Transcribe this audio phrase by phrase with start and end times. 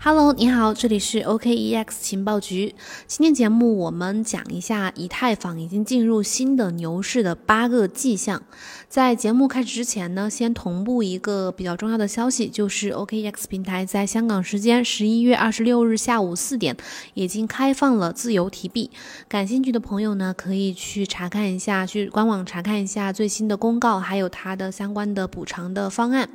[0.00, 2.72] Hello，你好，这里是 OKEX 情报局。
[3.08, 8.40] 今天节目我们讲一下以太坊已经进入新的牛市的八个迹象。
[8.88, 16.76] 在节目开始之前呢，先同步一个比较重要的消息，就是 OKEX 平台在香港时间十一月二十六日下午四点
[17.14, 18.92] 已经开放了自由提币。
[19.26, 26.30] 感兴趣的朋友呢，可以去查看一下，去官网查看一下最新的公告，还有它的相关的补偿的方案。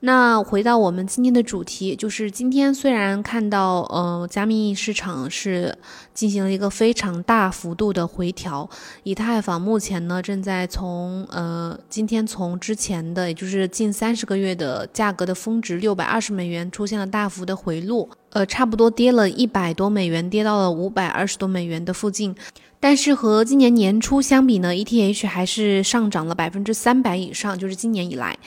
[0.00, 5.76] 那回到我们今天的主题，就是今天虽然看到，呃，加密市场是
[6.14, 8.70] 进行了一个非常大幅度的回调，
[9.02, 22.32] 以太坊目前呢正在从，呃，今天从之前的，也就是近三十个月的价格的峰值六百二十美元出现了大幅的回落，呃，差不多跌了一百多美元，跌到了五百二十多美元的附近。
[22.80, 28.38] 但是和今年年初相比呢，ETH 还是上涨了百分之三百以上，就是今年以来。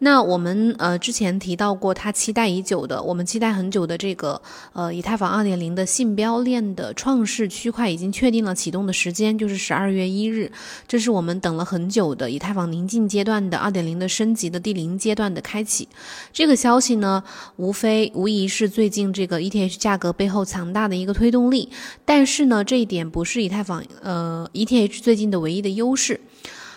[0.00, 4.40] 那我们呃之前提到过，它期待已久的，我们期待很久的这个
[4.72, 10.50] 呃以太坊二点零的信标链的创世区块已经确定了启动的时间，就是十二月一日。
[10.88, 15.88] 这是我们等了很久的以太坊临近阶段的二点零的升级的第零阶段的开启。
[16.32, 17.22] 这个消息呢，
[17.56, 21.70] 无非无疑是最近这个 ETH 价格背后强大的一个推动力。
[22.04, 26.20] 但是呢，这一点不是以太坊呃 ETH 最近的唯一的优势。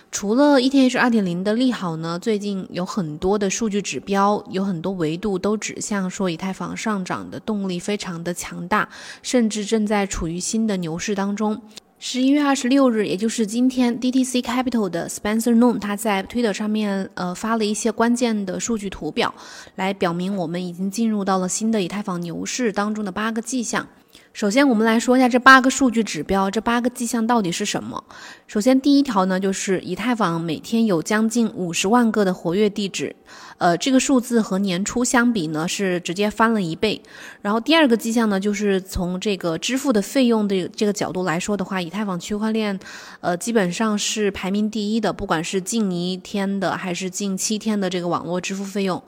[0.09, 8.87] 除了 ETH 二点零的利好呢，最近有很多的数据指标，有很多维度都指向说以太坊上涨的动力非常的强大，
[9.21, 11.61] 甚至正在处于新的牛市当中。
[11.99, 19.33] 十一月二十六日，也就是今天，DTC Capital 的 Spencer Noon 他在 Twitter 上面呃发了一些关键的数据图表，
[19.75, 23.85] 来表明我们已经进入到了新的以太坊牛市当中的八个迹象。
[24.37, 28.03] 首先，我们来说一下这八个数据指标，这八个迹象到底是什么？
[28.45, 33.15] 首先，第一条呢，就是以太坊每天有将近五十万个的活跃地址，
[33.57, 37.01] 呃，这个数字和年初相比呢，是直接翻了一倍。
[37.41, 42.79] 然后，第二个迹象呢，就是从这个支付的费用的这个角度来说的话，以太坊区块链，
[43.21, 49.01] 呃，基本上是排名第一的，不管是近一天的还是近七天的这个网络支付费用，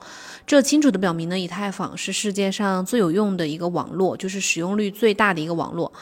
[0.44, 5.16] 这清楚的表明呢，以太坊是世界上最有用的一个网络，就是使用率最。
[5.20, 5.92] 大的一个网络，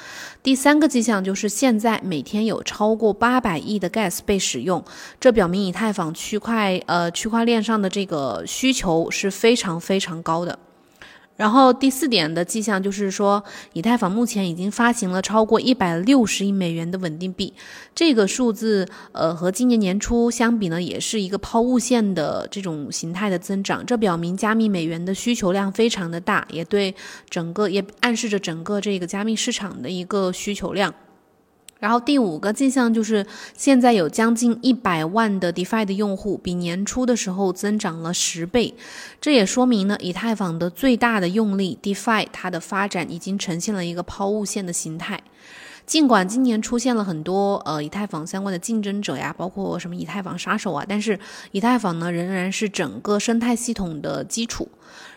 [0.44, 4.84] 第三个迹象就是现在每天有超过八百亿的 gas 被使用，
[5.18, 10.56] 这表明以太坊区块呃区块链上的这个需求是非常非常高的。
[11.38, 17.54] 然后第四点的迹象就是说，以太坊目前已经发行了超过一百六十亿美元的稳定币，
[17.94, 23.86] 这个数字，呃，和今年年初相比呢，也是一个抛物线的这种形态的增长。
[23.86, 26.92] 这表明加密美元的需求量非常的大，也对
[27.30, 30.92] 整个也暗示着整个这个加密市场的一个需求量。
[31.78, 33.24] 然后第五个迹象就是，
[33.56, 38.74] 现在有将近一百万的 DeFi 的用户，比年初的时候增长了十倍。
[39.20, 45.20] 这也说明呢，以太坊的最大的用力 DeFi 它的发展已经呈现了一个抛物线的形态。
[45.88, 51.18] 尽管今年出现了很多呃以太坊相关的竞争者呀，包括什么以太坊杀手啊，但是
[51.50, 54.68] 以太坊呢仍然是整个生态系统的基础。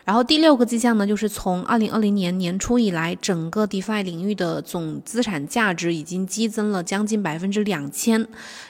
[0.06, 8.26] 然后第六个迹象呢，就是从二零二零年年初以来，整个 DeFi 领域的总资产价值已经激增了将近百分之两千，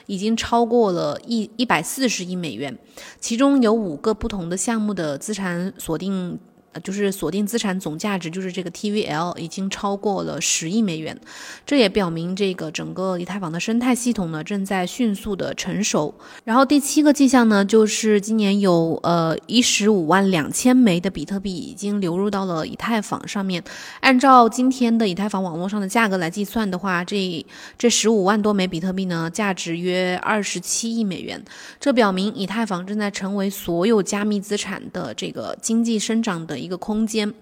[0.06, 2.76] 已经超过了一一百四十亿美元，
[3.20, 6.36] 其中有五个不同的项目的资产锁定。
[6.72, 11.18] 呃，就是锁定资产总价值，就是这个 TVL 已经超过了十亿美元，
[11.66, 16.14] 这也表明这个整个以太坊的生态系统呢正在迅速的成熟。
[16.44, 23.62] 然后第七个迹象呢，就是今年有呃一十五万两千枚的比特币已经流入到了以太坊上面。
[24.00, 27.44] 按照今天的以太坊网络上的价格来计算的话，这
[27.76, 31.44] 这十五万多枚比特币呢，价值约二十七亿美元。
[31.78, 36.61] 这表明以太坊正在成为所有加密资产的这个经济生长的。
[36.62, 37.34] 一个空间。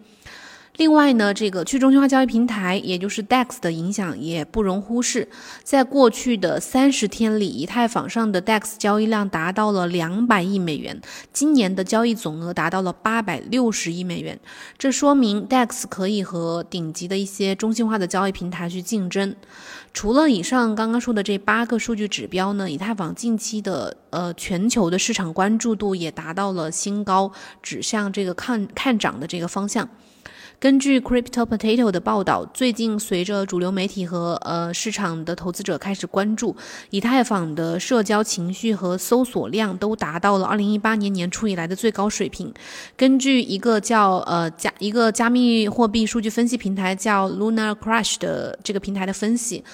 [0.77, 5.29] 另外呢，这个去中心化交易平台，也就是 DEX 的影响也不容忽视。
[5.63, 10.99] 在过去的三十天里，以太坊上的 DEX 交易量达到了两百亿美元，
[11.35, 14.41] 今年的交易总额达到了八百六十亿美元。
[14.79, 19.37] 这说明 DEX 可以和顶级的一些中心化的交易平台去竞争。
[19.93, 27.31] 除了以上刚刚说的这八个数据指标呢，以太坊近期的呃全球的市场关注度也达到了新高，
[27.61, 29.87] 指向这个看看涨的这个方向。
[30.61, 36.55] 根据 Crypto Potato 的报道，最近随着主流媒体和呃市场的投资者开始关注，
[36.91, 42.53] 以太坊的社交情绪和搜索量都达到了二零一八年年初以来的最高水平。
[42.95, 49.65] 根据一个叫呃加一个加密货币数据分析平台叫 Luna Crash 的这个平台的分析。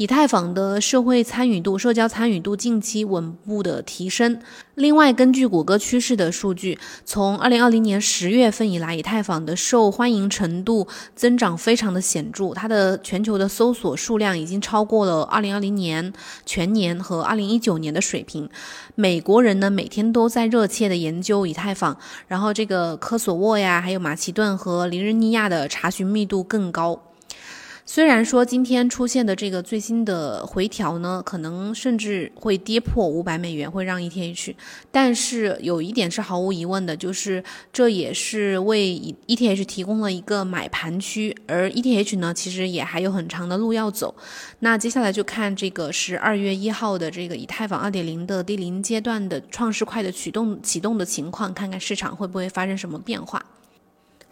[0.00, 4.40] 以太坊的社会参与度、社交参与度近期稳步的提升。
[4.74, 16.10] 另外，根据谷歌趋势的数据，从二零二零年十月份以来，以太坊的受欢迎程度增长非常的显著，它的全球的搜索数量已经超过了二零二零年
[16.46, 18.48] 全年和二零一九年的水平。
[18.94, 21.94] 美国人呢，每天都在热切的研究以太坊，
[22.26, 27.02] 然后这个科索沃呀，还有马其顿和尼日利亚的查询密度更高。
[27.92, 34.54] 虽然说今天出现的这个最新的回调呢，可能甚至会跌破五百美元，会让 ETH，
[34.92, 37.42] 但是有一点是毫无疑问的，就是
[37.72, 44.14] 这也是为 ETH 提供了一个买盘区，而 ETH 呢，其实也还有很长的路要走。
[44.60, 53.44] 那接下来就看这个十二月一号的这个以太坊二点零的第零阶段的创世块的启动启动的情况，看看市场会不会发生什么变化。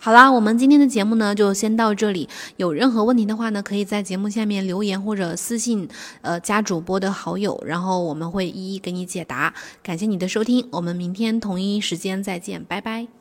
[0.00, 2.29] 好啦，我们今天的节目呢就先到这里。
[2.56, 5.89] 有任何问题的话呢，可以在节目下面留言或者私信，
[6.23, 9.53] 呃，加主播的好友，然后我们会一一给你解答。
[9.83, 13.18] 感谢你的收听，我们明天同一时间再见，拜拜。